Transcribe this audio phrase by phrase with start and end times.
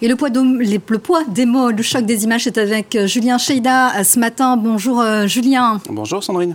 [0.00, 3.36] Et le poids, le poids des mots, le choc des images, c'est avec euh, Julien
[3.36, 4.56] Cheida ce matin.
[4.56, 5.80] Bonjour Julien.
[5.88, 6.54] Bonjour Sandrine.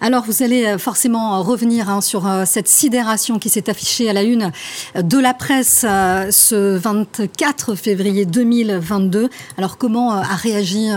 [0.00, 4.52] Alors vous allez forcément revenir hein, sur cette sidération qui s'est affichée à la une
[4.94, 9.28] de la presse ce 24 février 2022.
[9.58, 10.88] Alors comment a réagi,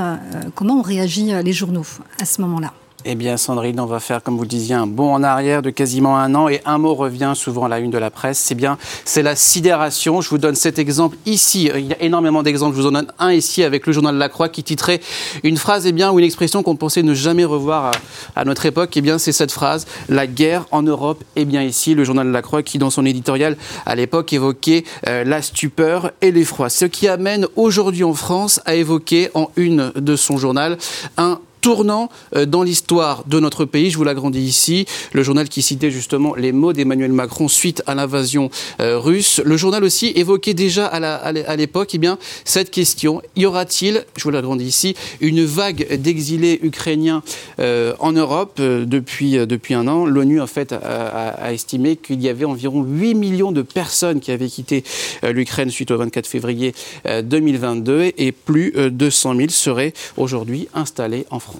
[0.55, 1.85] comment ont réagi les journaux
[2.21, 2.73] à ce moment-là?
[3.03, 6.17] Eh bien, Sandrine, on va faire, comme vous disiez, un bond en arrière de quasiment
[6.17, 8.37] un an et un mot revient souvent à la une de la presse.
[8.37, 10.21] C'est bien, c'est la sidération.
[10.21, 11.71] Je vous donne cet exemple ici.
[11.73, 12.75] Il y a énormément d'exemples.
[12.75, 15.01] Je vous en donne un ici avec le journal La Croix qui titrait
[15.43, 17.91] une phrase, eh bien, ou une expression qu'on pensait ne jamais revoir
[18.35, 18.95] à, notre époque.
[18.95, 19.87] Eh bien, c'est cette phrase.
[20.07, 21.95] La guerre en Europe est bien ici.
[21.95, 26.31] Le journal La Croix qui, dans son éditorial à l'époque, évoquait euh, la stupeur et
[26.31, 26.69] l'effroi.
[26.69, 30.77] Ce qui amène aujourd'hui en France à évoquer en une de son journal
[31.17, 33.91] un tournant euh, dans l'histoire de notre pays.
[33.91, 34.85] Je vous l'agrandis ici.
[35.13, 38.49] Le journal qui citait justement les mots d'Emmanuel Macron suite à l'invasion
[38.81, 39.39] euh, russe.
[39.45, 44.31] Le journal aussi évoquait déjà à l'époque eh bien cette question y aura-t-il, je vous
[44.31, 47.21] l'agrandis ici, une vague d'exilés ukrainiens
[47.59, 49.35] euh, en Europe depuis
[49.73, 50.05] un an?
[50.05, 54.47] L'ONU en fait a, estimé qu'il y avait environ 8 millions de personnes qui avaient
[54.47, 54.83] quitté
[55.23, 56.73] l'Ukraine suite au 24 février
[57.05, 61.50] 2022 et plus de 100 000 seraient aujourd'hui installés en France.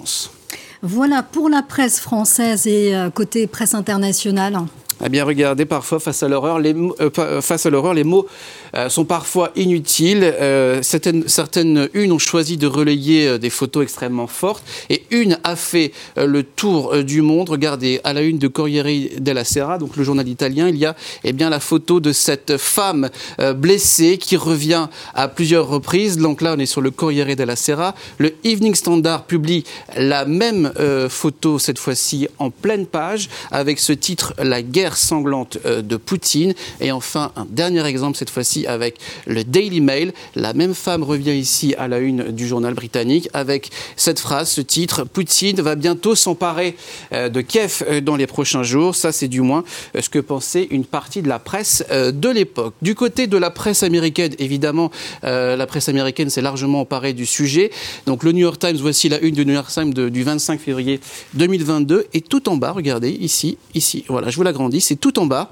[0.84, 4.60] Voilà pour la presse française et euh, côté presse internationale.
[5.04, 8.28] Eh bien, regardez, parfois, face à l'horreur, les, euh, euh, face à l'horreur, les mots
[8.76, 10.34] euh, sont parfois inutiles.
[10.82, 15.92] certaines, certaines unes ont choisi de relayer des photos extrêmement fortes et une a fait
[16.16, 17.50] le tour du monde.
[17.50, 20.96] Regardez, à la une de Corriere della Sera, donc le journal italien, il y a
[21.24, 23.10] eh bien la photo de cette femme
[23.56, 26.18] blessée qui revient à plusieurs reprises.
[26.18, 27.96] Donc là, on est sur le Corriere della Sera.
[28.18, 29.64] Le Evening Standard publie
[29.96, 30.72] la même
[31.10, 36.54] photo cette fois-ci en pleine page avec ce titre La guerre sanglante euh, de Poutine.
[36.80, 40.14] Et enfin, un dernier exemple, cette fois-ci avec le Daily Mail.
[40.36, 44.62] La même femme revient ici à la une du journal britannique avec cette phrase, ce
[44.62, 46.76] titre, Poutine va bientôt s'emparer
[47.14, 48.96] euh, de Kiev euh, dans les prochains jours.
[48.96, 49.64] Ça, c'est du moins
[50.00, 52.74] ce que pensait une partie de la presse de l'époque.
[52.82, 54.92] Du côté de la presse américaine, évidemment,
[55.24, 57.72] la presse américaine s'est largement emparée du sujet.
[58.06, 61.00] Donc le New York Times, voici la une du New York Times du 25 février
[61.34, 62.08] 2022.
[62.14, 65.52] Et tout en bas, regardez, ici, ici, voilà, je vous l'agrandis, c'est tout en bas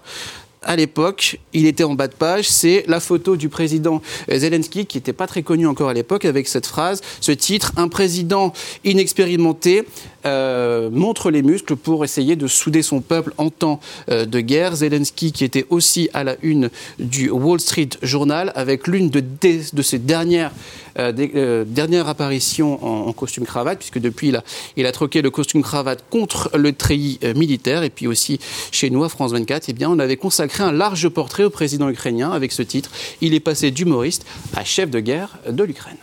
[0.62, 4.98] à l'époque, il était en bas de page, c'est la photo du président Zelensky, qui
[4.98, 8.52] n'était pas très connu encore à l'époque, avec cette phrase, ce titre, un président
[8.84, 9.86] inexpérimenté
[10.26, 14.76] euh, montre les muscles pour essayer de souder son peuple en temps euh, de guerre.
[14.76, 19.98] Zelensky, qui était aussi à la une du Wall Street Journal, avec l'une de, ses
[19.98, 20.52] dernières,
[20.98, 24.44] euh, dernières apparitions en, costume cravate, puisque depuis il a,
[24.76, 27.84] il a troqué le costume cravate contre le treillis militaire.
[27.84, 28.40] Et puis aussi
[28.72, 31.90] chez nous, à France 24, eh bien, on avait consacré un large portrait au président
[31.90, 32.92] ukrainien avec ce titre.
[33.22, 35.98] Il est passé d'humoriste à chef de guerre de l'Ukraine.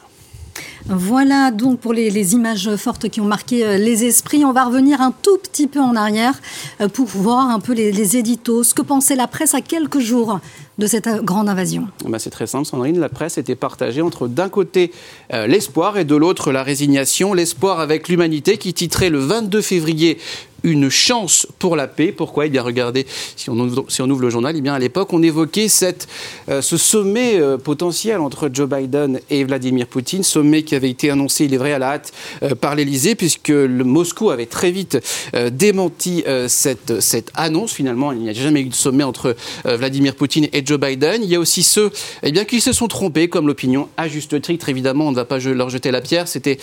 [0.88, 4.44] Voilà donc pour les, images fortes qui ont marqué euh, les esprits.
[4.44, 6.40] On va revenir un tout petit peu en arrière
[6.80, 9.98] euh, pour voir un peu les, les éditos, ce que pensait la presse à quelques
[9.98, 10.38] jours
[10.78, 13.00] de cette euh, grande invasion bah C'est très simple, Sandrine.
[13.00, 14.92] La presse était partagée entre d'un côté
[15.32, 17.34] l'espoir et de l'autre la résignation.
[17.34, 20.18] L'espoir avec l'humanité qui titrait le 22 février
[20.66, 22.12] une chance pour la paix.
[22.12, 22.46] Pourquoi?
[22.46, 23.06] Eh bien, regardez,
[23.36, 25.68] si on ouvre, le journal, eh bien, à l'époque, on évoquait
[26.48, 31.08] euh, ce sommet euh, potentiel entre Joe Biden et Vladimir Poutine, sommet qui avait été
[31.08, 32.12] annoncé, il est vrai, à la hâte
[32.42, 34.98] euh, par l'Elysée, puisque Moscou avait très vite
[35.52, 37.72] démenti cette, cette annonce.
[37.72, 41.22] Finalement, il n'y a jamais eu de sommet entre Vladimir Poutine et Joe Biden.
[41.22, 41.90] Il y a aussi ceux
[42.24, 44.68] eh bien, qui se sont trompés, comme l'opinion, à juste titre.
[44.68, 46.26] Évidemment, on ne va pas leur jeter la pierre.
[46.26, 46.58] C'était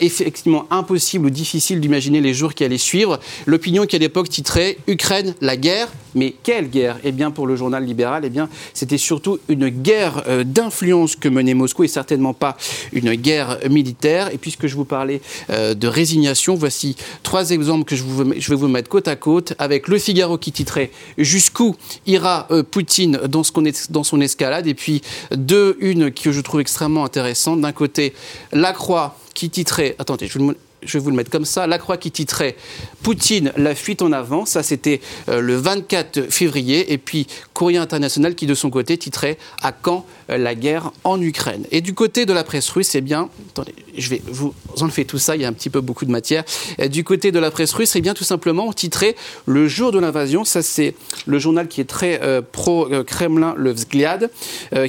[0.00, 3.18] effectivement impossible ou difficile d'imaginer les jours qui allaient suivre.
[3.46, 5.88] L'opinion qui à l'époque titrait Ukraine, la guerre.
[6.14, 6.98] Mais quelle guerre?
[7.04, 8.40] Eh bien, pour le journal libéral, eh
[8.72, 12.56] c'était surtout une guerre euh, d'influence que menait Moscou et certainement pas
[12.92, 14.32] une guerre militaire.
[14.32, 18.68] Et puisque je vous parlais euh, de résignation, voici trois exemples que je, vais vous
[18.68, 21.76] mettre côte à côte avec Le Figaro qui titrait Jusqu'où
[22.06, 24.66] ira euh, Poutine dans, son escalade?
[24.66, 27.60] Et puis deux, une que je trouve extrêmement intéressante.
[27.60, 28.14] D'un côté,
[28.52, 31.78] La Croix qui titrait, attendez, je vous je vais vous le mettre comme ça, la
[31.78, 32.56] croix qui titrait
[33.02, 38.34] Poutine, la fuite en avant, ça c'était euh, le 24 février, et puis Courrier International
[38.34, 41.64] qui de son côté titrait À quand euh, la guerre en Ukraine?
[41.70, 45.18] Et du côté de la presse russe, eh bien, attendez, je vais vous enlever tout
[45.18, 46.44] ça, il y a un petit peu beaucoup de matière.
[46.90, 49.16] du côté de la presse russe, eh bien, tout simplement, on titrait
[49.46, 50.94] Le jour de l'invasion, ça c'est
[51.26, 54.30] le journal qui est très euh, pro-Kremlin, le Vzgliad,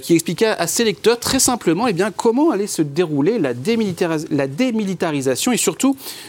[0.01, 3.53] qui expliquait à ses lecteurs très simplement eh bien, comment allait se dérouler la,
[4.29, 5.78] la démilitarisation et surtout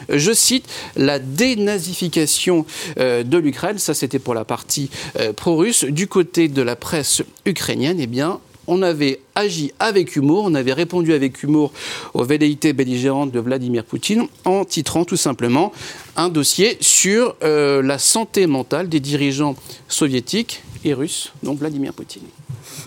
[0.08, 0.66] je cite,
[0.96, 2.66] la dénazification
[2.98, 3.78] euh, de l'Ukraine.
[3.78, 5.84] Ça, c'était pour la partie euh, pro-russe.
[5.84, 10.72] Du côté de la presse ukrainienne, eh bien, on avait agi avec humour, on avait
[10.72, 11.72] répondu avec humour
[12.14, 15.72] aux velléités belligérantes de Vladimir Poutine en titrant tout simplement
[16.16, 19.56] un dossier sur euh, la santé mentale des dirigeants
[19.88, 22.22] soviétiques et russes, donc Vladimir Poutine.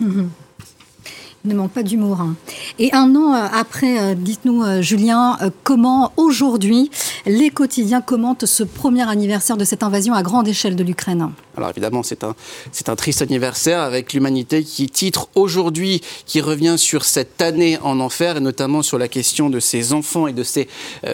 [1.44, 2.20] ne manque pas d'humour.
[2.20, 2.36] Hein.
[2.80, 6.90] Et un an euh, après, euh, dites-nous, euh, Julien, comment aujourd'hui
[7.24, 11.30] les quotidiens commentent ce premier anniversaire de cette invasion à grande échelle de l'Ukraine?
[11.56, 12.34] Alors évidemment, c'est un,
[12.72, 18.00] c'est un triste anniversaire avec l'humanité qui titre aujourd'hui, qui revient sur cette année en
[18.00, 20.68] enfer et notamment sur la question de ces enfants et de ces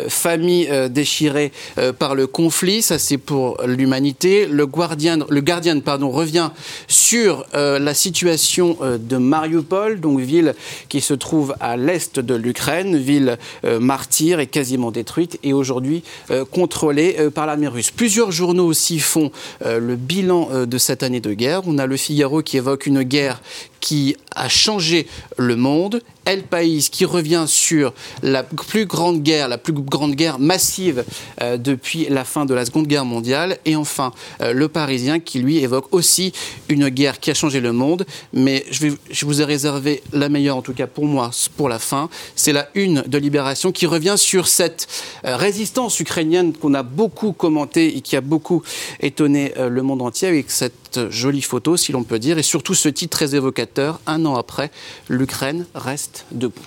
[0.08, 1.52] familles déchirées
[1.98, 2.82] par le conflit.
[2.82, 4.46] Ça, c'est pour l'humanité.
[4.46, 6.50] Le Guardian, le Guardian pardon, revient
[6.88, 10.54] sur la situation de Mariupol, donc ville
[10.88, 16.02] qui se trouve à l'est de l'Ukraine, ville euh, martyre et quasiment détruite et aujourd'hui
[16.30, 17.90] euh, contrôlée euh, par l'armée russe.
[17.90, 19.30] Plusieurs journaux aussi font
[19.64, 21.62] le bilan de cette année de guerre.
[21.66, 23.40] On a le Figaro qui évoque une guerre
[23.80, 25.06] qui a changé
[25.36, 26.00] le monde.
[26.26, 27.92] El País qui revient sur
[28.22, 31.04] la plus grande guerre, la plus grande guerre massive
[31.40, 33.58] euh, depuis la fin de la Seconde Guerre mondiale.
[33.64, 34.12] Et enfin,
[34.42, 36.32] euh, le Parisien qui lui évoque aussi
[36.68, 38.06] une guerre qui a changé le monde.
[38.32, 42.08] Mais je, vous ai réservé la meilleure, en tout cas pour moi, pour la fin.
[42.36, 44.86] C'est la une de Libération qui revient sur cette
[45.24, 48.62] euh, résistance ukrainienne qu'on a beaucoup commentée et qui a beaucoup
[49.00, 50.79] étonné le monde entier avec cette
[51.10, 54.70] jolie photo, si l'on peut dire, et surtout ce titre très évocateur un an après,
[55.08, 56.66] l'Ukraine reste debout.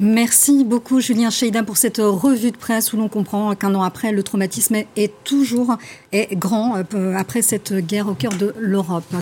[0.00, 4.10] Merci beaucoup Julien Cheida pour cette revue de presse où l'on comprend qu'un an après,
[4.10, 5.76] le traumatisme est toujours
[6.10, 9.04] est grand euh, après cette guerre au cœur de l'Europe.